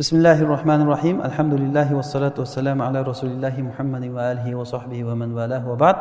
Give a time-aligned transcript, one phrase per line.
[0.00, 5.29] بسم الله الرحمن الرحيم الحمد لله والصلاة والسلام على رسول الله محمد وآله وصحبه ومن
[5.35, 5.95] والاه وبعد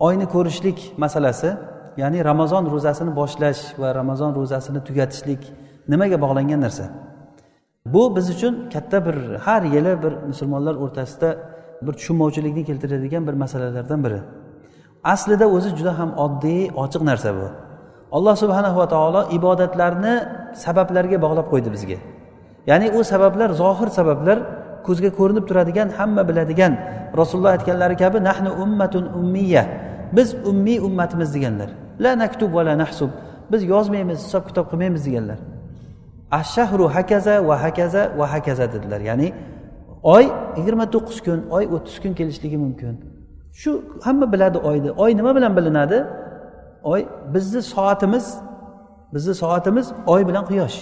[0.00, 1.56] oyni ko'rishlik masalasi
[1.96, 5.42] ya'ni ramazon ro'zasini boshlash va ramazon ro'zasini tugatishlik
[5.88, 6.84] nimaga bog'langan narsa
[7.86, 9.16] bu biz uchun katta bir
[9.46, 11.28] har yili bir musulmonlar o'rtasida
[11.82, 14.20] bir tushunmovchilikni keltiradigan bir masalalardan biri
[15.04, 17.46] aslida o'zi juda ham oddiy ochiq narsa bu
[18.16, 20.14] alloh subhanava taolo ibodatlarni
[20.64, 21.98] sabablarga bog'lab qo'ydi bizga
[22.70, 24.38] Ya'ni u sabablar zohir sabablar
[24.86, 26.72] ko'zga ko'rinib turadigan hamma biladigan
[27.20, 29.64] rasululloh aytganlari kabi nahnu ummatun ummiya
[30.16, 31.70] biz ummiy ummatimiz deganlar.
[32.00, 33.10] La naktub va la nahsub.
[33.52, 35.38] Biz yozmaymiz hisob kitob qilmaymiz deganlar.
[36.30, 39.00] Ashahru hakaza va hakaza va hakaza dedilar.
[39.00, 39.28] Ya'ni
[40.02, 40.24] oy
[40.58, 42.94] yigirma to'qqiz kun oy o'ttiz kun kelishligi mumkin.
[43.60, 43.70] Shu
[44.06, 44.90] hamma biladi oyni.
[44.90, 45.98] Oy nima bilan bilinadi?
[46.92, 47.00] Oy
[47.34, 48.26] bizni soatimiz
[49.14, 50.78] bizni soatimiz oy bilan quyosh.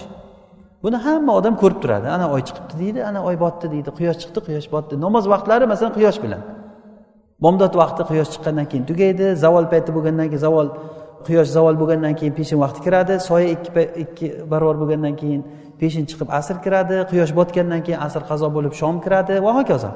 [0.83, 2.07] Buni hamma odam ko'rib turadi.
[2.15, 3.89] Ana oy chiqibdi deydi ana oy botdi deydi.
[3.97, 4.93] Quyosh chiqdi quyosh botdi.
[5.05, 6.41] Namoz vaqtlari masalan quyosh bilan.
[7.43, 9.25] Bomdod vaqti quyosh chiqqandan keyin tugaydi.
[9.43, 10.67] Zavol payti bo'lgandan keyin zavol
[11.27, 13.13] quyosh zavol bo'lgandan keyin peshin vaqti kiradi.
[13.29, 15.41] Soya ikki ikki barobar bo'lgandan keyin
[15.79, 16.95] peshin chiqib asr kiradi.
[17.11, 19.33] Quyosh botgandan keyin asr qazo bo'lib shom kiradi.
[19.45, 19.91] Va hokazo.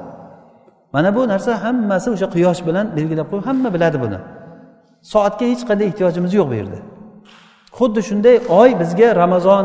[0.94, 4.18] Mana bu narsa hammasi o'sha quyosh bilan belgilab qo'yib hamma biladi buni.
[5.12, 6.78] Soatga hech qanday ehtiyojimiz yo'q bu yerda.
[7.78, 9.64] Xuddi shunday oy bizga ramazon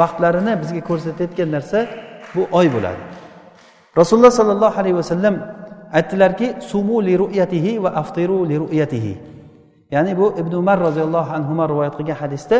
[0.00, 1.78] vaqtlarini bizga ko'rsatayotgan narsa
[2.34, 3.02] bu oy bo'ladi.
[4.00, 5.34] Rasululloh sollallohu alayhi vasallam
[5.98, 9.14] aytdilarki sumu li ru'yatihi va aftiru li ru'yatihi.
[9.94, 12.56] Ya'ni bu ibn umar roziyallohu anhu rivoyat qilgan hadisda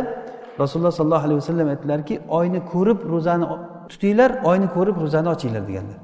[0.61, 3.47] rasululloh sollallohu alayhi vasallam aytdilarki oyni ko'rib ro'zani
[3.91, 5.99] tutinglar oyni ko'rib ro'zani ochinglar deganlar.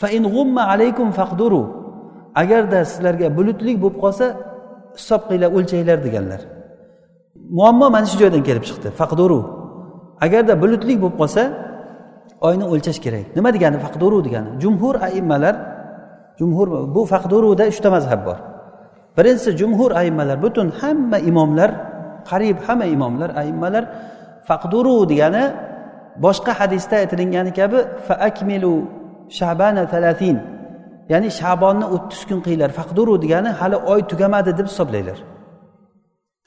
[0.00, 1.62] Fa in g'umma alaykum faqduru.
[2.42, 4.26] Agarda sizlarga bulutli bo'lib qolsa
[4.98, 6.40] hisob qilinglar o'lchanglar deganlar.
[7.58, 8.88] Muammo mana shu joydan kelib chiqdi.
[9.00, 9.40] Faqduru.
[10.24, 11.42] Agarda bulutli bo'lib qolsa
[12.48, 13.26] oyni o'lchash kerak.
[13.36, 13.76] Nima degani?
[13.86, 14.50] Faqduru degani.
[14.62, 15.54] Jumhur aimmalar
[16.40, 18.38] jumhur bu faqduruda uchta mazhab bor.
[19.16, 21.70] Birinchisi jumhur aimmalar butun hamma imomlar
[22.30, 23.84] qariyb hamma imomlar aimmalar
[24.48, 25.44] faqduru degani
[26.24, 28.74] boshqa hadisda aytilgani kabi fa akmilu
[29.38, 30.36] shabana talatin
[31.12, 35.18] ya'ni shabonni o'ttiz kun qilinglar faqduru degani hali oy tugamadi deb hisoblanglar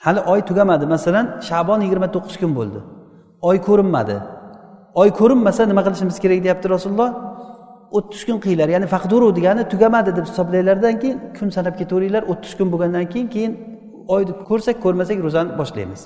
[0.05, 0.85] hali oy tugamadi.
[0.95, 2.79] Masalan shabon yigirma to'qqiz kun bo'ldi.
[3.49, 4.17] Oy ko'rinmadi.
[5.01, 7.09] Oy ko'rinmasa nima qilishimiz kerak deyapti rasululloh?
[7.97, 12.67] O'ttiz kun qilinglar ya'ni faqduru degani tugamadi deb hisoblanglardan keyin kun sanab ketaveringlar o'ttiz kun
[12.73, 13.51] bo'lgandan keyin keyin
[14.15, 16.01] oyni ko'rsak ko'rmasak ro'zani boshlaymiz.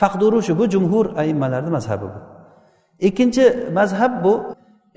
[0.00, 2.18] Faqduru shu bu jumhur aimmalarni mazhabi bu.
[3.08, 3.44] Ikkinchi
[3.78, 4.34] mazhab bu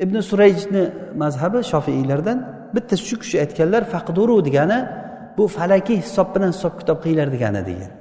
[0.03, 0.83] ibn surayjni
[1.23, 2.37] mazhabi shofiylardan
[2.75, 4.79] bitta shu kishi aytganlar faqduru degani
[5.37, 7.91] bu falakiy hisob bilan hisob kitob qilinglar degani degan.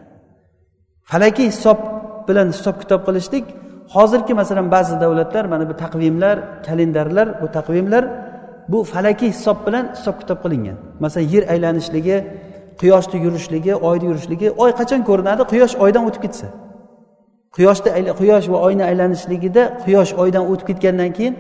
[1.11, 1.79] Falakiy hisob
[2.29, 3.45] bilan hisob kitob qilishlik.
[3.95, 8.05] Hozirgi masalan ba'zi davlatlar mana bu taqvimlar kalendarlar bu taqvimlar
[8.73, 10.77] bu falakiy hisob bilan hisob kitob qilingan.
[11.05, 12.17] Masalan yer aylanishligi
[12.81, 15.43] quyoshni yurishligi oyni yurishligi oy qachon ko'rinadi?
[15.53, 16.47] Quyosh oydan o'tib ketsa.
[17.57, 17.91] Quyoshni
[18.21, 21.35] quyosh va oyni aylanishligida quyosh oydan o'tib ketgandan keyin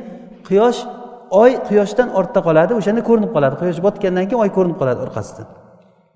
[0.48, 0.78] quyosh
[1.42, 3.54] oy quyoshdan ortda qoladi o'shanda ko'rinib qoladi.
[3.62, 5.46] Quyosh botgandan keyin oy ko'rinib qoladi orqasidan.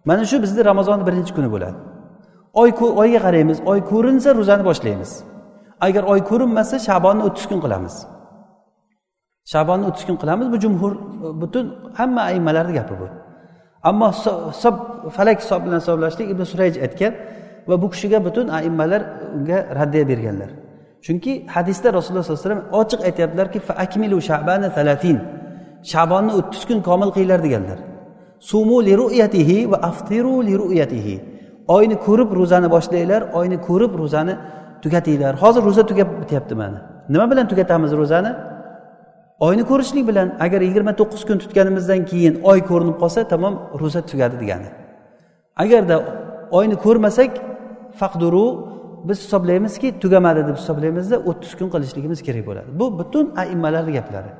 [0.09, 1.79] Mana shu bizni ramazonni birinchi kuni bo'ladi.
[2.63, 2.71] Oy
[3.03, 5.11] oyga qaraymiz oy ko'rinsa ro'zani boshlaymiz.
[5.87, 7.95] Agar oy ko'rinmasa shabonni o'ttiz kun qilamiz.
[9.53, 10.93] Shabonni o'ttiz kun qilamiz bu jumhur
[11.43, 11.65] butun
[11.99, 13.07] hamma aymalarni gapi bu.
[13.89, 14.09] Ammo
[14.53, 14.77] hisob
[15.17, 17.13] falak hisob bilan hisoblashlik ibn surayj aytgan
[17.69, 19.03] va bu kishiga butun aimmalar
[19.37, 20.51] unga raddiya berganlar.
[21.05, 25.17] Chunki hadisda rasululloh sollallohu alayhi vasallam ochiq aytyaptilarki akmilu shabana talatin
[25.93, 27.79] shabonni o'ttiz kun komil qilinglar deganlar.
[28.51, 31.17] Sumu li ru'yatihi va aftiru li ru'yatihi.
[31.69, 34.35] Oyni ko'rib ro'zani boshlanglar oyni ko'rib ro'zani
[34.83, 35.35] tugatinglar.
[35.43, 36.79] Hozir ro'za tugab bityapti mana.
[37.09, 38.33] Nima bilan tugatamiz ro'zani?
[39.47, 44.37] Oyni ko'rishlik bilan agar yigirma to'qqiz kun tutganimizdan keyin oy ko'rinib qolsa tamom ro'za tugadi
[44.43, 44.69] degani.
[45.63, 45.97] Agarda
[46.59, 47.31] oyni ko'rmasak
[48.01, 48.47] faqduru
[49.09, 52.69] biz hisoblaymizki tugamadi deb hisoblaymizda o'ttiz kun qilishligimiz kerak bo'ladi.
[52.81, 54.31] Bu butun aimmalarni gaplari.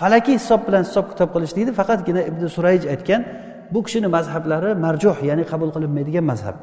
[0.00, 3.22] Falakiy hisob bilan hisob kitob qilishlikni faqatgina ibn surayj aytgan
[3.72, 6.56] bu kishini mazhablari marjuh ya'ni qabul qilinmaydigan mazhab.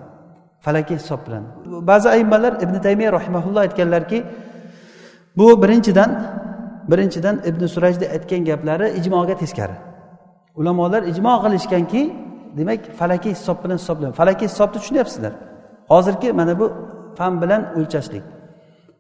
[0.66, 1.44] Falakiy hisob bilan
[1.90, 4.20] ba'zi aimmalar ibn taymiya rahimaulloh aytganlarki
[5.38, 6.12] bu birinchidan
[6.92, 9.78] birinchidan ibn surajni aytgan gaplari ijmoga teskari.
[10.60, 12.02] Ulamolar ijmo qilishganki
[12.58, 15.34] demak falakiy hisob bilan hisoblan falakiy hisobni tushunyapsizlar.
[15.92, 16.66] Hozirgi mana bu
[17.18, 18.24] fan bilan o'lchashlik.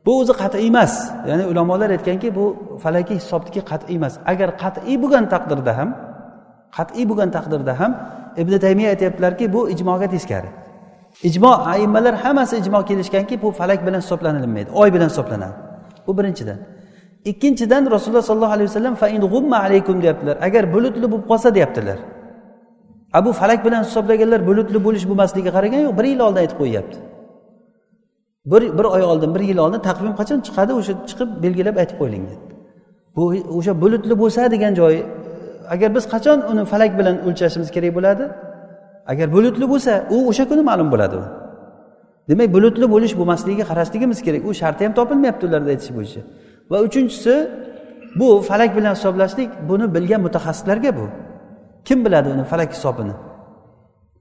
[0.05, 0.93] Bu o'zi qat'iy emas.
[1.29, 2.45] Ya'ni ulamolar aytganki bu
[2.83, 4.13] falakiy hisobniki qat'iy emas.
[4.31, 5.89] Agar qat'iy bo'lgan taqdirda ham
[6.77, 7.91] qat'iy bo'lgan taqdirda ham
[8.41, 10.49] ibn taymiya aytyaptilarki bu ijmoga teskari.
[11.23, 15.55] Ijmo aimmalar hammasi ijmo kelishganki bu falak bilan hisoblanilmaydi oy bilan hisoblanadi.
[16.07, 16.59] Bu birinchidan.
[17.25, 20.37] Ikkinchidan rasululloh sollallohu alayhi vasallam alaykum deyaptilar.
[20.41, 21.97] Agar bulutli bo'lib qolsa deyaptilar.
[23.13, 26.97] Abu falak bilan hisoblaganlar bulutli bo'lish bo'lmasligiga qaragan yo'q bir yil oldin aytib qo'yyapti.
[28.45, 32.39] Bir bir oy oldin bir yil oldin taqvim qachon chiqadi o'sha chiqib belgilab aytib qo'yilgan.
[33.15, 33.23] Bu
[33.57, 35.01] o'sha bulutli bo'lsa degan joyi
[35.73, 38.25] agar biz qachon uni falak bilan o'lchashimiz kerak bo'ladi?
[39.11, 41.23] Agar bulutli bo'lsa u o'sha kuni ma'lum bo'ladi u.
[42.29, 44.41] Demak bulutli bo'lish bo'lmasligiga qarashligimiz kerak.
[44.49, 46.21] U sharti ham topilmayapti ularni aytish bo'yicha.
[46.71, 47.33] Va uchinchisi
[48.19, 51.05] bu falak bilan hisoblashlik buni bilgan mutaxassislarga bu.
[51.87, 53.15] Kim biladi uni falak hisobini?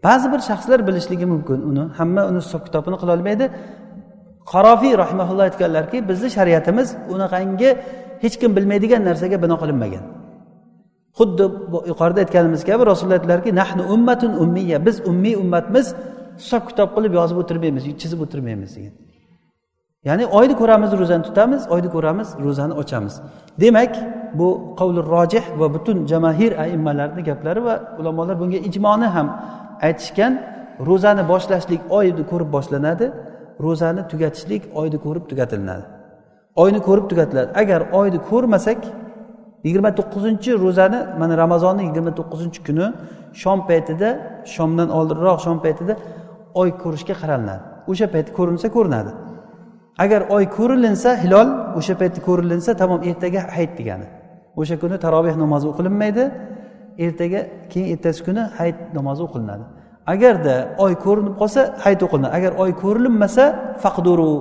[0.04, 1.84] Ba'zi bir shaxslar bilishligi mumkin uni.
[1.98, 3.46] Hamma uni hisob kitobini qilolmaydi
[4.52, 7.70] qarofiy rahimaulloh aytganlarki bizni shariatimiz unaqangi
[8.22, 10.04] hech kim bilmaydigan narsaga bino qilinmagan.
[11.18, 11.44] Xuddi
[11.90, 15.86] yuqorida aytganimiz kabi rasululloh aytdilarki nahnu ummatun ummiya biz ummiy ummatmiz
[16.40, 18.70] hisob kitob qilib yozib o'tirmaymiz chizib o'tirmaymiz.
[18.76, 18.94] degan.
[20.08, 23.14] Ya'ni oyni ko'ramiz ro'zani tutamiz oyni ko'ramiz ro'zani ochamiz.
[23.62, 23.92] Demak
[24.38, 24.48] bu
[24.78, 29.28] qavli rojih va butun jamahir aimmalarni gaplari va ulamolar bunga ijmoni ham
[29.86, 30.32] aytishgan.
[30.88, 33.06] Ro'zani boshlashlik oyni ko'rib boshlanadi
[33.64, 35.84] ro'zani tugatishlik oyni ko'rib tugatilinadi
[36.62, 37.50] oyni ko'rib tugatiladi.
[37.62, 38.80] Agar oyni ko'rmasak
[39.66, 42.86] yigirma to'qqizinchi ro'zani mana ramazonni yigirma to'qqizinchi kuni
[43.42, 44.08] shom paytida
[44.54, 45.92] shomdan oldinroq shom paytida
[46.60, 49.10] oy ko'rishga qaralinadi o'sha payt ko'rinsa ko'rinadi.
[50.04, 51.48] Agar oy ko'rilinsa hilol
[51.78, 54.06] o'sha paytda ko'rilinsa tamom ertaga hayit degani.
[54.60, 56.24] O'sha kuni taroveh namozi o'qilinmaydi
[57.06, 57.40] ertaga
[57.72, 59.64] keyin ertasi kuni hayit namozi o'qilinadi.
[60.14, 60.54] Agarda
[60.84, 63.44] oy ko'rinib qolsa hayit o'qilinadi agar oy ko'rilinmasa
[63.82, 64.32] faqduru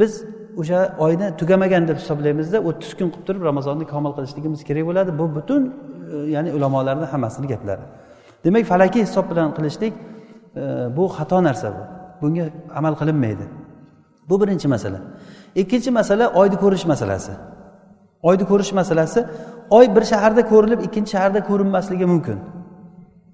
[0.00, 0.12] biz
[0.60, 5.10] o'sha oyni tugamagan deb hisoblaymizda o'ttiz kun qilib turib ramazonni komil qilishligimiz kerak bo'ladi.
[5.20, 7.84] Bu butun e, ya'ni ulamolarni hammasini gaplari.
[8.44, 9.92] Demak falakiy hisob bilan qilishlik
[10.62, 10.62] e,
[10.96, 11.82] bu xato narsa bu.
[12.22, 12.44] Bunga
[12.78, 13.44] amal qilinmaydi.
[14.28, 14.98] Bu birinchi masala.
[15.62, 17.32] Ikkinchi masala oyni ko'rish masalasi.
[18.28, 19.20] Oyni ko'rish masalasi
[19.70, 22.38] oy bir shaharda ko'rilib ikkinchi shaharda ko'rinmasligi mumkin.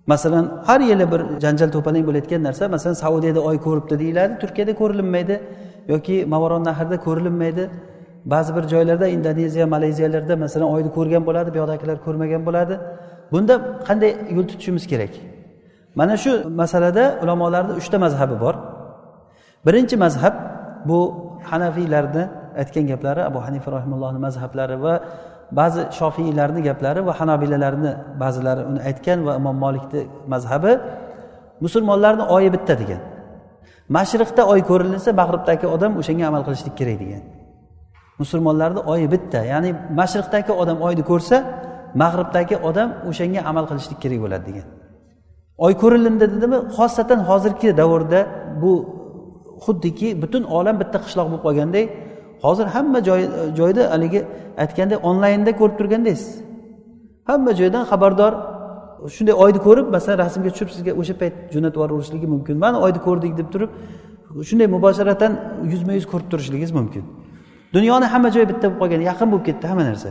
[0.07, 5.35] Masalan har yili bir janjal to'palang bo'layotgan narsa masalan saudiyada oy ko'ribdi deyiladi turkiyada ko'rilinmaydi
[5.93, 7.65] yoki mavaron nahrda ko'rilinmaydi.
[8.33, 12.75] Ba'zi bir joylarda indoneziya malayziyalarda masalan oyni ko'rgan bo'ladi bu yoqdagilar ko'rmagan bo'ladi.
[13.33, 13.55] Bunda
[13.89, 15.13] qanday yo'l tutishimiz kerak?
[15.99, 16.33] Mana shu
[16.63, 18.55] masalada ulamolarni uchta mazhabi bor.
[19.67, 20.35] Birinchi mazhab
[20.89, 20.99] bu
[21.51, 22.23] hanafiylarni
[22.61, 24.95] aytgan gaplari abu hanifa rahimullohni mazhablari va
[25.59, 30.01] ba'zi shofiylarni gaplari va hanobilalarni ba'zilari uni aytgan va imom molikni
[30.33, 30.73] mazhabi
[31.65, 33.01] musulmonlarni oyi bitta degan.
[33.97, 37.23] Mashriqda oy ko'rinsa mag'ribdagi odam o'shanga amal qilishlik kerak degan.
[38.23, 39.71] Musulmonlarni oyi bitta ya'ni
[40.01, 41.37] mashriqdagi odam oyni ko'rsa
[42.03, 44.67] mag'ribdagi odam o'shanga amal qilishlik kerak bo'ladi degan.
[45.65, 46.59] Oy ko'rilindi dedimi?
[46.77, 48.21] Xosatan hozirgi davrda
[48.63, 48.73] bu
[49.65, 51.87] xuddiki butun olam bitta qishloq bo'lib qolgandek
[52.45, 53.21] hozir hamma joy
[53.59, 54.21] joyda haligi
[54.63, 56.33] aytganda onlaynda ko'rib turgandaysiz.
[57.29, 58.33] Hamma joydan xabardor
[59.09, 62.57] shunday oyni ko'rib masalan rasmga tushib sizga o'sha payt jo'natib yuborishligi mumkin.
[62.65, 63.71] Mana oyni ko'rdik deb turib
[64.49, 65.33] shunday mubosharatan
[65.73, 67.05] yuzma yuz ko'rib turishligingiz mumkin.
[67.75, 70.11] Dunyoni hamma joyi bitta bo'lib qolgan yaqin bo'lib ketdi hamma narsa.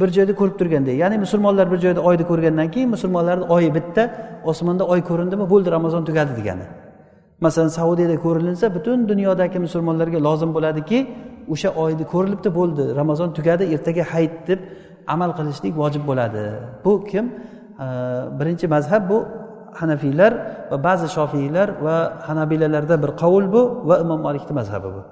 [0.00, 4.02] Bir joyda ko'rib turgandek ya'ni musulmonlar bir joyda oyni ko'rgandan keyin musulmonlarni oyi bitta
[4.50, 6.66] osmonda oy ko'rindimi bo'ldi ramazon tugadi degani.
[7.46, 10.98] Masalan saudiyada ko'rilinsa butun dunyodagi musulmonlarga lozim bo'ladiki
[11.52, 14.60] o'sha oyni ko'rilibdi bo'ldi ramazon tugadi ertaga hayit deb
[15.14, 16.42] amal qilishlik vojib bo'ladi.
[16.84, 17.24] Bu kim?
[18.38, 19.18] Birinchi mazhab bu
[19.80, 20.32] hanafiylar
[20.70, 21.96] va ba'zi shofiylar va
[22.28, 25.02] hanabilalarda bir qovul bu va imom malikni mazhabi bu.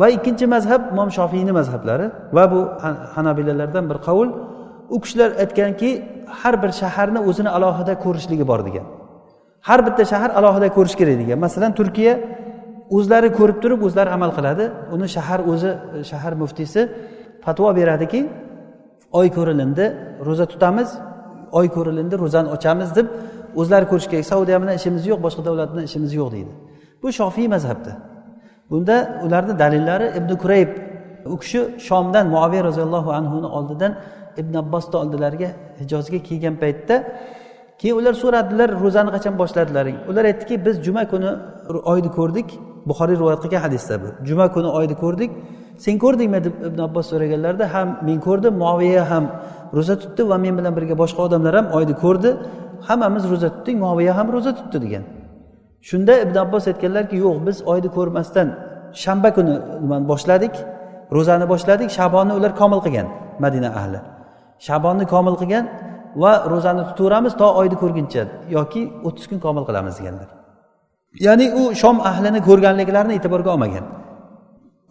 [0.00, 2.06] Va ikkinchi mazhab imom shofiyni mazhablari
[2.36, 2.60] va bu
[3.14, 4.28] hanabilalardan bir qovul
[4.94, 5.90] u kishilar aytganki
[6.40, 8.86] har bir shaharni o'zini alohida ko'rishligi bor degan.
[9.68, 11.38] Har bitta shahar alohida ko'rish kerak degan.
[11.46, 12.14] Masalan turkiya
[12.96, 14.64] o'zlari ko'rib turib o'zlari amal qiladi.
[14.94, 15.70] Uni shahar o'zi
[16.10, 16.80] shahar muftiysi
[17.44, 18.20] fatvo beradiki
[19.18, 19.84] oy ko'rilindi
[20.26, 20.88] ro'za tutamiz.
[21.58, 23.06] Oy ko'rilindi ro'zani ochamiz deb
[23.60, 24.26] o'zlari ko'rish kerak.
[24.32, 26.52] Saudiya bilan ishimiz yo'q boshqa davlat bilan ishimiz yo'q deydi.
[27.02, 27.92] Bu shofiy mazhabda.
[28.70, 28.96] Bunda
[29.26, 30.70] ularni dalillari ibn kurayb
[31.34, 33.92] u kishi shomdan muaviy roziyallohu anhuni oldidan
[34.40, 35.48] ibn abbosni oldilariga
[35.80, 36.96] hijozga kelgan paytda
[37.80, 39.96] keyin ular so'radilar ro'zani qachon boshladilaring?
[40.10, 41.30] Ular aytdiki biz juma kuni
[41.92, 42.48] oyni ko'rdik
[42.88, 44.08] buxoriy rivoyat qilgan hadisda bu.
[44.28, 45.32] Juma kuni oyni ko'rdik
[45.78, 49.24] sen ko'rdingmi deb ibn abbos so'raganlarida ham men ko'rdim moviya ham
[49.76, 52.30] ro'za tutdi va men bilan birga boshqa odamlar ham oyni ko'rdi.
[52.88, 55.04] Hammamiz ro'za tutdik moviya ham ro'za tutdi degan.
[55.88, 58.48] Shunda ibn abbos aytganlarki yo'q biz oyni ko'rmasdan
[59.02, 60.54] shanba kuni nimani boshladik
[61.16, 63.06] ro'zani boshladik shabonni ular komil qilgan
[63.44, 63.98] madina ahli.
[64.66, 65.64] Shabonni komil qilgan
[66.22, 68.22] va ro'zani tutaveramiz to oyni ko'rguncha
[68.56, 70.28] yoki o'ttiz kun komil qilamiz deganlar.
[71.26, 73.84] Ya'ni u shom ahlini ko'rganliklarini e'tiborga olmagan.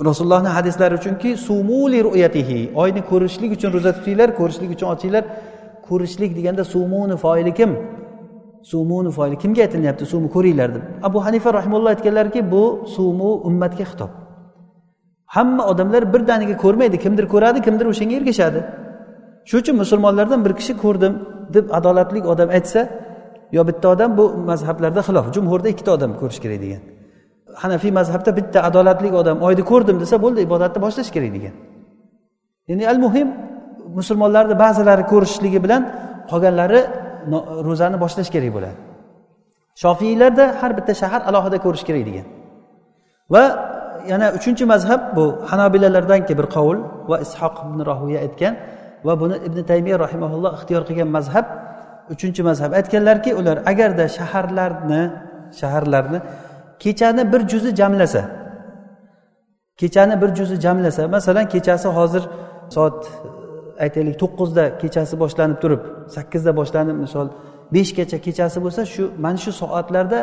[0.01, 5.23] Rasulullohni hadislari uchunki sumuli ru'yatihi oyni ko'rishlik uchun ro'za tutinglar ko'rishlik uchun ochinglar.
[5.88, 7.71] Ko'rishlik deganda sumuni foili kim?
[8.71, 10.83] Sumuni foili kimga aytilyapti suvni ko'ringlar deb.
[11.07, 12.63] Abu hanifa rahimulloh aytganlarki bu
[12.95, 14.12] sumu ummatga xitob.
[15.35, 16.97] Hamma odamlar birdaniga ko'rmaydi.
[17.03, 18.59] Kimdir ko'radi kimdir o'shanga ergashadi.
[19.50, 21.13] Shuning uchun musulmonlardan bir kishi ko'rdim
[21.55, 22.81] deb adolatli odam aytsa
[23.55, 25.25] yo bitta odam bu mazhablarda xilof.
[25.35, 26.92] Jumhurda ikkita odam ko'rish kerak degan.
[27.62, 31.55] Hanafiy mazhabda bitta adolatli odam oyni ko'rdim desa bo'ldi ibodatni boshlash kerak degan.
[32.69, 33.27] Ya'ni al muhim
[34.00, 35.81] musulmonlarni ba'zilari ko'rishligi bilan
[36.31, 36.81] qolganlari
[37.67, 38.77] ro'zani boshlash kerak bo'ladi.
[39.81, 42.25] Shofiylarda har bitta shahar alohida ko'rish kerak degan.
[43.33, 43.43] Va
[44.12, 46.77] yana uchinchi mazhab bu hanobilalardanki bir qovul
[47.10, 48.53] va ishoq ibn rohiya aytgan
[49.07, 51.45] va buni ibn taymiya rahimaulloh ixtiyor qilgan mazhab
[52.13, 55.01] uchinchi mazhab aytganlarki ular agarda shaharlarni
[55.60, 56.19] shaharlarni
[56.84, 58.22] kechani bir juzi jamlasa.
[59.78, 61.08] Kechani bir juzi jamlasa.
[61.08, 62.24] Masalan kechasi hozir
[62.75, 65.82] soat e, aytaylik to'qqizda kechasi boshlanib turib
[66.16, 67.28] sakkizda boshlanib misol
[67.75, 70.20] beshgacha kechasi bo'lsa shu mana shu soatlarda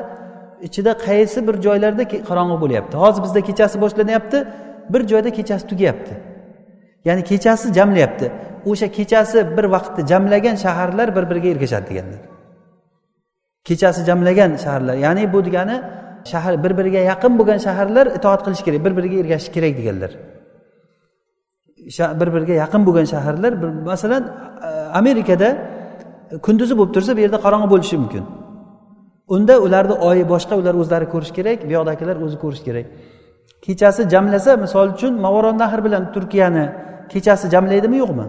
[0.66, 2.94] ichida qaysi bir joylarda qorong'i bo'lyapti?
[3.04, 4.38] Hozir bizda kechasi boshlanyapti
[4.92, 6.14] bir joyda kechasi tugayapti.
[7.04, 8.26] Ya'ni kechasi jamlayapti.
[8.70, 12.20] O'sha kechasi bir vaqtda jamlagan shaharlar bir biriga ergashadi deganlar.
[13.68, 14.94] Kechasi jamlagan shaharlar.
[15.06, 15.76] Ya'ni bu degani
[16.24, 20.10] shahar bir biriga yaqin bo'lgan shaharlar itoat qilish kerak bir biriga ergashish kerak deganlar.
[22.20, 23.52] Bir biriga yaqin bo'lgan shaharlar
[23.90, 24.22] masalan
[25.00, 25.48] amerikada
[26.46, 28.24] kunduzi bo'lib tursa bu yerda qorong'i bo'lishi mumkin.
[29.34, 32.86] Unda ularni oyi boshqa ular o'zlari ko'rishi kerak bu yoqdagilar o'zi ko'rishi kerak.
[33.66, 36.64] Kechasi jamlasa misol uchun movaron nahr bilan turkiyani
[37.12, 38.26] kechasi jamlaydimi yo'qmi?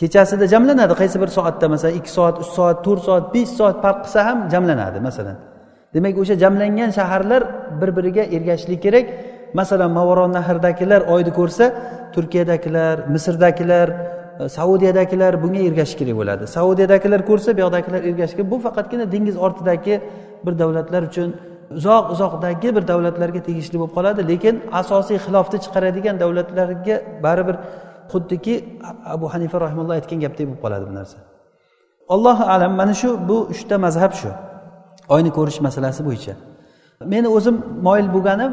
[0.00, 3.98] Kechasida jamlanadi qaysi bir soatda masalan ikki soat uch soat to'rt soat besh soat farq
[4.04, 5.36] qilsa ham jamlanadi masalan.
[5.94, 7.42] Demak o'sha jamlangan shaharlar
[7.80, 9.06] bir biriga ergashishlik kerak.
[9.54, 11.64] Masalan mavaron nahridagilar oyni ko'rsa
[12.14, 13.88] turkiyadagilar misrdagilar
[14.40, 16.44] e, saudiyadagilar bunga ergashish kerak bo'ladi.
[16.56, 19.94] Saudiyadagilar ko'rsa bu yoqdagilar ergashish kerak bu faqatgina dengiz ortidagi
[20.44, 21.28] bir davlatlar uchun
[21.78, 24.20] uzoq uzoqdagi bir davlatlarga tegishli bo'lib qoladi.
[24.30, 27.56] Lekin asosiy xilofni chiqaradigan davlatlarga baribir
[28.12, 28.54] xuddiki
[29.14, 31.16] abu hanifa rahimulloh aytgan gapdek bo'lib qoladi bu narsa.
[32.14, 34.30] Allohu alam mana shu bu uchta mazhab shu.
[35.08, 36.34] Oyni ko'rish masalasi bo'yicha.
[37.12, 37.56] Meni o'zim
[37.86, 38.52] moyil bo'lganim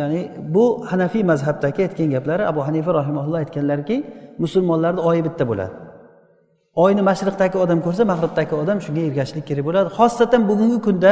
[0.00, 0.20] ya'ni
[0.54, 3.96] bu hanafiy mazhabdagi aytgan gaplari abu hanifa rahimaulloh aytganlarki
[4.38, 5.74] musulmonlarni oyi bitta bo'ladi.
[6.84, 9.88] Oyni mashriqdagi odam ko'rsa mag'ribdagi odam shunga ergashishlik kerak bo'ladi.
[9.98, 11.10] Xosatan bugungi kunda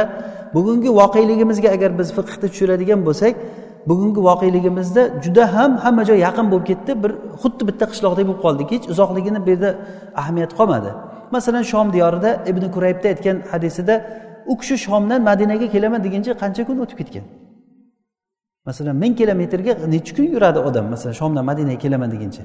[0.55, 3.33] bugungi voqeligimizga agar biz fiqhni tushiradigan bo'lsak
[3.89, 7.11] bugungi voqeligimizda juda ham hamma joy yaqin bo'lib ketdi bir
[7.41, 8.67] xuddi bitta qishloqdek bo'lib qoldik.
[8.75, 9.69] Hech uzoqligini bu yerda
[10.21, 10.89] ahamiyati qolmadi.
[11.35, 13.93] Masalan shom diyorida ibn kuraybda aytgan hadisida
[14.51, 17.25] u kishi shomdan madinaga kelaman deguncha qancha kun o'tib ketgan?
[18.67, 20.85] Masalan ming kilometrga necha kun yuradi odam?
[20.93, 22.43] Masalan shomdan madinaga kelaman deguncha.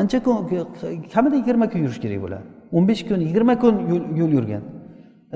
[0.00, 0.34] Ancha kun
[1.14, 2.44] kamida yigirma kun yurish kerak bo'ladi.
[2.76, 3.74] O'n besh kun yigirma kun
[4.20, 4.62] yo'l yurgan.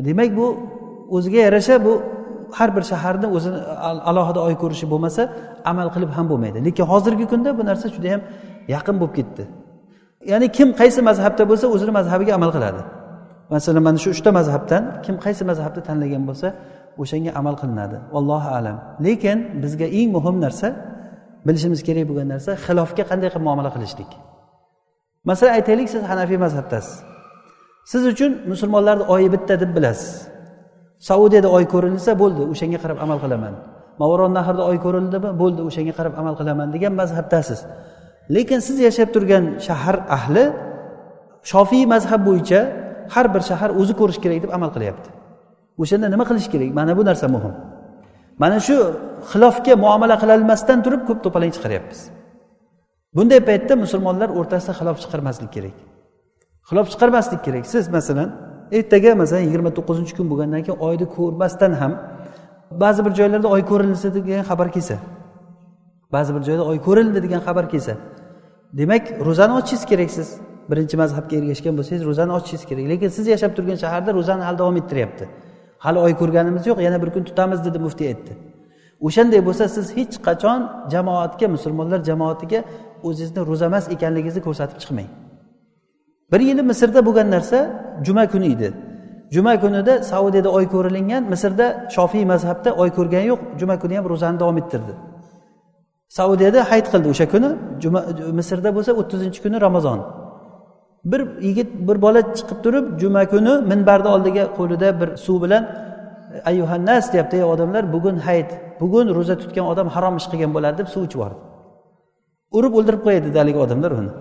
[0.08, 0.46] Demak bu
[1.16, 1.92] o'ziga yarasha bu
[2.58, 3.58] har bir shaharni o'zini
[4.10, 5.22] alohida oy ko'rishi bo'lmasa
[5.70, 6.58] amal qilib ham bo'lmaydi.
[6.66, 8.22] Lekin hozirgi kunda bu narsa juda yam
[8.75, 9.42] yaqin bo'lib ketdi.
[10.32, 12.80] Ya'ni kim qaysi mazhabda bo'lsa o'zini mazhabiga amal qiladi.
[13.52, 16.49] Masalan mana shu uchta mazhabdan kim qaysi mazhabni tanlagan bo'lsa
[17.02, 17.97] o'shanga amal qilinadi.
[18.19, 18.76] Allohu alam.
[19.07, 20.69] Lekin bizga eng muhim narsa
[21.47, 24.11] bilishimiz kerak bo'lgan narsa xilofga qanday qilib muomala qilishlik.
[25.28, 26.95] Masalan aytaylik siz hanafiy mazhabdasiz.
[27.90, 30.12] Siz uchun musulmonlarni oyi bitta deb bilasiz.
[31.09, 33.55] Saudiyada oy ko'rilsa bo'ldi o'shanga qarab amal qilaman.
[34.00, 35.31] Mavoron nahrda oy ko'rildimi?
[35.43, 37.61] Bo'ldi o'shanga qarab amal qilaman degan mazhabdasiz.
[38.35, 40.45] Lekin siz yashab turgan shahar ahli
[41.50, 42.61] shofiy mazhab bo'yicha
[43.15, 45.09] har bir shahar o'zi ko'rish kerak deb amal qilyapti.
[45.83, 46.71] O'shanda nima qilish kerak?
[46.79, 47.55] Mana bu narsa muhim.
[48.43, 48.77] Mana shu
[49.31, 52.00] xilofga muomala qilolmasdan turib ko'p to'palang chiqaryapmiz.
[53.17, 55.77] Bunday paytda musulmonlar o'rtasida xilof chiqarmaslik kerak.
[56.69, 57.65] Xilof chiqarmaslik kerak.
[57.75, 58.29] Siz masalan
[58.79, 61.93] ertaga masalan yigirma to'qqizinchi kun bo'lgandan keyin oyni ko'rmasdan ham
[62.83, 64.97] ba'zi bir joylarda oy ko'rilsa degan xabar kelsa
[66.15, 67.95] ba'zi bir joyda oy ko'rildi degan xabar kelsa
[68.79, 70.29] demak ro'zani ochishingiz kerak siz.
[70.70, 72.84] Birinchi mazhabga ergashgan bo'lsangiz ro'zani ochishingiz kerak.
[72.92, 75.25] Lekin siz yashab turgan shaharda ro'zani hali davom ettiryapti.
[75.84, 78.32] Hali oy ko'rganimiz yo'q yana bir kun tutamiz dedi muftiy aytdi.
[79.06, 80.60] O'shanday bo'lsa siz hech qachon
[80.94, 82.60] jamoatga musulmonlar jamoatiga
[83.08, 85.08] o'zingizni ro'zamas ekanligingizni ko'rsatib chiqmang.
[86.32, 87.58] Bir yili misrda bo'lgan narsa
[88.06, 88.68] juma kuni edi.
[89.34, 94.37] Juma kunida saudiyada oy ko'rilingan misrda shofiy mazhabda oy ko'rgani yo'q juma kuni ham ro'zani
[94.42, 94.92] davom ettirdi.
[96.18, 97.50] Saudiyada hayit qildi o'sha kuni
[97.82, 98.00] juma
[98.38, 99.98] misrda bo'lsa o'ttizinchi kuni ramazon.
[101.05, 105.62] Bir yigit bir bola chiqib turib juma kuni minbarni oldiga qo'lida bir suv bilan
[106.45, 108.50] ayyuhannas deyapti ey odamlar bugun hayit
[108.81, 111.38] bugun ro'za tutgan odam harom ish qilgan bo'ladi deb suv ichib yubordi.
[112.57, 114.12] Urib o'ldirib qo'yadi haligi odamlar uni.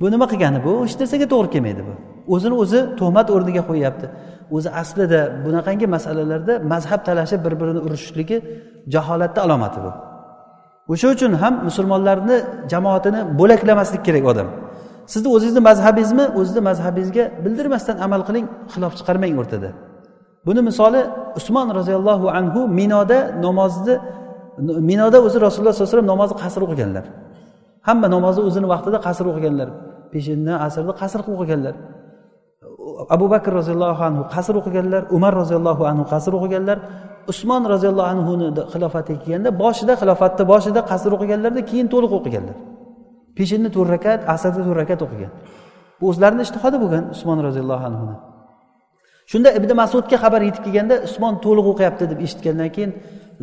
[0.00, 0.72] Bu nima qilgani bu?
[0.84, 1.94] Hech narsaga to'g'ri kelmaydi bu.
[2.34, 4.06] O'zini o'zi tuhmat o'rniga qo'yyapti.
[4.56, 8.36] O'zi aslida bunaqangi masalalarda mazhab talashib bir birini urishishligi
[8.94, 9.90] jaholatni alomati bu.
[10.92, 12.36] O'sha uchun ham musulmonlarni
[12.72, 14.48] jamoatini bo'laklamaslik kerak odam.
[15.12, 16.24] Sizni o'zingizni mazhabingizmi?
[16.38, 19.70] O'zizni mazhabingizga bildirmasdan amal qiling xilof chiqarmang o'rtada.
[20.46, 21.00] Buni misoli
[21.38, 23.94] usmon roziyallohu anhu minoda namozni
[24.90, 27.04] minoda o'zi rasululloh sallallohu alayhi vasallam namozni qasr o'qiganlar.
[27.88, 29.68] Hamma namozni o'zini vaqtida qasr o'qiganlar.
[30.12, 31.74] Peshinni asrni qasr qilib o'qiganlar.
[33.14, 36.78] Abu bakr roziyallohu anhu qasr o'qiganlar umar roziyallohu anhu qasr o'qiganlar.
[37.32, 42.56] Usmon roziyallohu anhuni xilofatiga kelganda boshida xilofatni boshida qasr o'qiganlarda keyin to'liq o'qiganlar.
[43.36, 45.32] Peshinni to'rt rakat asrda to'rt rakat o'qigan.
[46.00, 48.16] Bu o'zlarini ishtihodi bo'lgan usmon roziyallohu anhuni.
[49.30, 52.90] Shunda ibn masudga xabar yetib kelganda usmon to'liq o'qiyapti deb eshitgandan keyin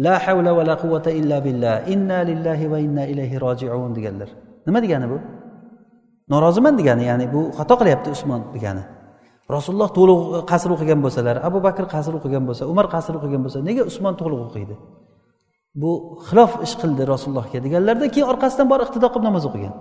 [0.06, 4.30] la havla va la quvvata illa billah inna lillahi va inna ilayhi rojiun deganlar.
[4.68, 5.18] Nima degani bu?
[6.34, 8.84] Noroziman degani ya'ni bu xato qilyapti usmon degani.
[9.56, 10.20] Rasululloh to'liq
[10.52, 14.40] qasr o'qigan bo'lsalar abu bakr qasr o'qigan bo'lsa umar qasr o'qigan bo'lsa nega usmon to'liq
[14.48, 14.76] o'qiydi?
[15.82, 15.92] Bu
[16.28, 17.58] xilof ish qildi rasulullohga.
[17.66, 19.74] Deganlarda keyin orqasidan borib iqtido qilib namoz o'qigan.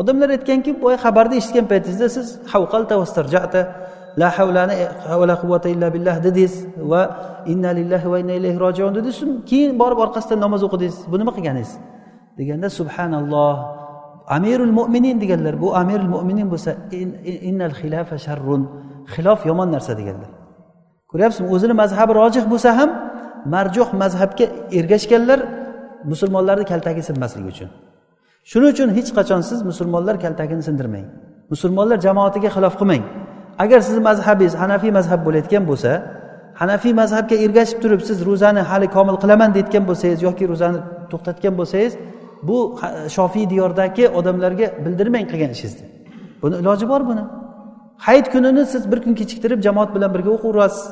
[0.00, 3.60] Odamlar aytganki boya xabarni eshitgan paytingizda siz havqalta vastarjata
[4.20, 4.74] la havlani
[5.20, 6.54] va quvvata illa billah dedingiz
[6.90, 7.02] va
[7.52, 9.18] inna lillahi va inna ilayhi rojiun dedingiz.
[9.50, 10.98] Keyin borib orqasidan namoz o'qidingiz.
[11.10, 11.72] Bu nima qilganingiz?
[12.38, 13.54] Deganda subhanalloh
[14.36, 15.54] amirul mo'minin deganlar.
[15.62, 16.70] Bu amirul mo'minin bo'lsa
[17.50, 18.62] innal xilafa sharrun.
[19.14, 20.30] Xilof yomon narsa deganlar.
[21.10, 21.48] Ko'ryapsizmi?
[21.54, 22.90] O'zini mazhabi rojih bo'lsa ham
[23.54, 24.46] marjuh mazhabga
[24.78, 25.40] ergashganlar
[26.04, 27.68] musulmonlarni kaltagi sinmasligi uchun.
[28.50, 31.06] Shuning uchun hech qachon siz musulmonlar kaltagini sindirmang.
[31.52, 33.02] Musulmonlar jamoatiga xilof qilmang.
[33.64, 35.90] Agar sizni mazhabingiz hanafiy mazhab bo'layotgan bo'lsa
[36.60, 40.78] hanafiy mazhabga ergashib turib siz ro'zani hali komil qilaman deyotgan bo'lsangiz yoki ro'zani
[41.10, 41.92] to'xtatgan bo'lsangiz
[42.48, 42.58] bu
[43.16, 45.86] shofiy diyordagi odamlarga bildirmang qilgan ishingizni.
[46.42, 47.24] Buni iloji bor buni.
[48.06, 50.84] Hayit kunini siz bir kun kechiktirib jamoat bilan birga o'qiverasiz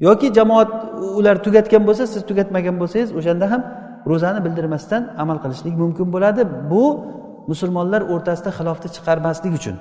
[0.00, 0.70] yoki jamoat
[1.18, 3.62] ular tugatgan bo'lsa siz tugatmagan bo'lsangiz o'shanda ham
[4.10, 6.42] ro'zani bildirmasdan amal qilishlik mumkin bo'ladi.
[6.70, 6.84] Bu
[7.50, 9.76] musulmonlar o'rtasida xilofni chiqarmaslik uchun.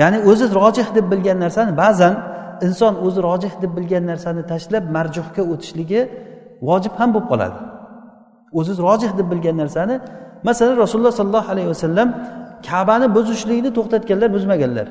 [0.00, 2.14] Ya'ni o'zi rojih deb bilgan narsani ba'zan
[2.66, 6.00] inson o'zi rojih deb bilgan narsani tashlab marjuhga o'tishligi
[6.68, 7.58] vojib ham bo'lib qoladi.
[8.58, 9.94] O'zi rojih deb bilgan narsani
[10.48, 12.08] masalan rasululloh sollallohu alayhi vasallam
[12.68, 14.86] kabani buzishlikni to'xtatganlar buzmaganlar.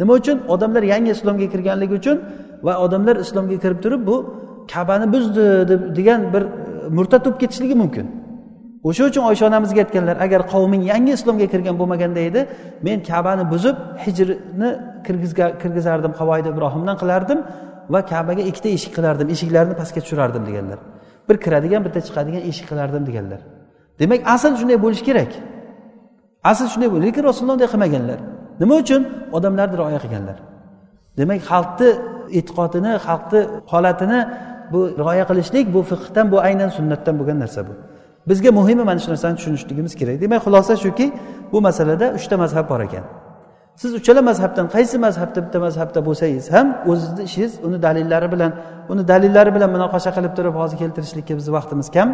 [0.00, 0.36] Nima uchun?
[0.54, 2.16] Odamlar yangi islomga kirganligi uchun
[2.62, 4.16] va odamlar islomga kirib turib bu
[4.72, 6.48] kabani buzdi deb degan bir e,
[6.96, 8.06] murtad bo'lib ketishligi mumkin.
[8.88, 12.40] O'sha uchun oysha onamizga aytganlar agar qavming yangi islomga kirgan bo'lmaganda edi
[12.86, 14.68] men kabani buzib hijrni
[15.62, 17.38] kirgizardim havoyida ibrohimdan qilardim
[17.92, 20.78] va kabaga ikkita eshik qilardim eshiklarni pastga tushirardim deganlar.
[21.28, 23.40] Bir kiradigan bitta chiqadigan eshik qilardim deganlar.
[24.00, 25.30] Demak asl shunday bo'lishi kerak.
[26.50, 28.18] Asl shunday lekin rasululloh unday qilmaganlar.
[28.60, 29.02] Nima uchun?
[29.36, 30.36] Odamlarni rioya qilganlar.
[31.18, 31.88] Demak xalqni
[32.38, 33.40] e'tiqodini xalqni
[33.72, 34.20] holatini
[34.72, 37.72] bu rioya qilishlik bu fiqhdan bu aynan sunnatdan bo'lgan narsa bu.
[38.28, 40.16] Bizga muhimi mana shu narsani tushunishligimiz kerak.
[40.20, 41.06] Demak xulosa shuki
[41.52, 43.04] bu masalada uchta mazhab bor ekan.
[43.82, 48.52] Siz uchala mazhabdan qaysi mazhabda bitta mazhabda bo'lsangiz ham o'zizni ishingiz uni dalillari bilan
[48.92, 52.08] uni dalillari bilan munoqasha qilib turib hozir keltirishlikka bizni vaqtimiz kam.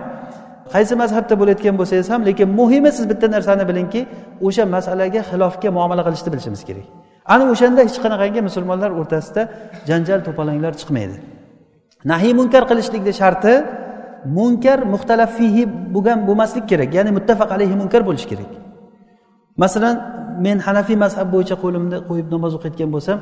[0.74, 4.00] Qaysi mazhabda bo'layotgan bo'lsangiz ham lekin muhimi siz bitta narsani bilingki
[4.46, 6.86] o'sha masalaga xilofga muomala qilishni bilishimiz kerak.
[7.34, 9.42] Ana o'shanda hech qanaqangi musulmonlar o'rtasida
[9.88, 11.16] janjal to'palanglar chiqmaydi.
[12.10, 13.52] Nahiy munkar qilishlikni sharti
[14.38, 15.62] munkar muxtalaf fihi
[15.94, 18.50] bo'lgan bo'lmaslik kerak ya'ni muttafaq alayhi munkar bo'lishi kerak.
[19.62, 19.96] Masalan
[20.44, 23.18] men hanafiy mazhab bo'yicha qo'limni qo'yib namoz o'qiyotgan bo'lsam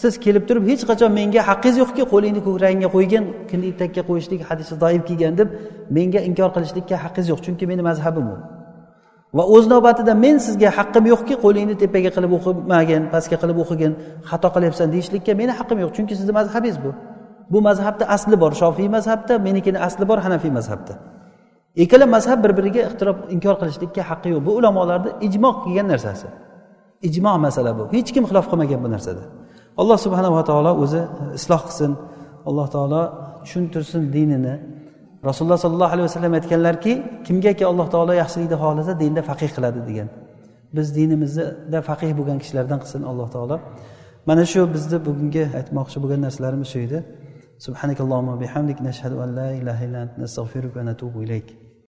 [0.00, 4.74] siz kelib turib hech qachon menga haqqingiz yo'qki qo'lingni ko'kragingga qo'ygin kindik takka qo'yishlik hadisi
[4.82, 5.48] doim kelgan deb
[5.96, 8.36] menga inkor qilishlikka haqqingiz yo'q chunki meni mazhabim u.
[9.36, 13.92] va o'z navbatida men sizga haqqim yo'qki qo'lingni tepaga qilib o'qimagin pastga qilib o'qigin
[14.30, 15.90] xato qilyapsan deyishlikka meni haqqim yo'q.
[15.96, 16.90] Chunki sizni mazhabingiz bu.
[17.52, 18.52] Bu mazhabda asli bor.
[18.62, 20.94] Shofiy mazhabda menikini asli bor hanafiy mazhabda.
[21.84, 24.42] Ikkala mazhab bir biriga ixtirob inkor qilishlikka haqqi yo'q.
[24.46, 26.26] Bu ulamolarni ijmo qilgan narsasi.
[27.08, 27.82] Ijmo masala bu.
[27.94, 29.22] Hech kim xilof qilmagan bu narsada.
[29.80, 31.00] Alloh subhanava taolo o'zi
[31.38, 31.90] isloh qilsin.
[32.48, 33.02] Alloh taolo
[33.42, 34.54] tushuntirsin dinini.
[35.29, 36.93] rasululloh sollallohu alayhi vasallam aytganlarki
[37.27, 40.09] kimgaki alloh taolo yaxshilikni xohlasa dinda faqih qiladi degan
[40.75, 43.55] biz dinimizda faqih bo'lgan kishilardan qilsin alloh taolo
[44.29, 46.99] mana shu bizni bugungi aytmoqchi bo'lgan narsalarimiz shu edi
[47.67, 51.47] سبحانك اللهم وبحمدك نشهد أن لا إله إلا أنت نستغفرك ونتوب إليك